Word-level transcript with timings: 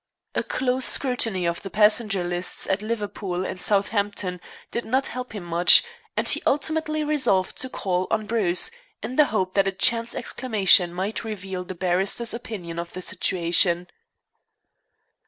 A 0.33 0.41
close 0.41 0.85
scrutiny 0.87 1.45
of 1.45 1.61
the 1.61 1.69
passenger 1.69 2.23
lists 2.23 2.65
at 2.67 2.81
Liverpool 2.81 3.45
and 3.45 3.61
Southampton 3.61 4.41
did 4.71 4.83
not 4.83 5.05
help 5.05 5.33
him 5.33 5.43
much, 5.43 5.83
and 6.17 6.27
he 6.27 6.41
ultimately 6.47 7.03
resolved 7.03 7.55
to 7.57 7.69
call 7.69 8.07
on 8.09 8.25
Bruce, 8.25 8.71
in 9.03 9.15
the 9.15 9.25
hope 9.25 9.53
that 9.53 9.67
a 9.67 9.71
chance 9.71 10.15
exclamation 10.15 10.91
might 10.91 11.23
reveal 11.23 11.63
the 11.63 11.75
barrister's 11.75 12.33
opinion 12.33 12.79
of 12.79 12.93
the 12.93 13.01
situation. 13.03 13.87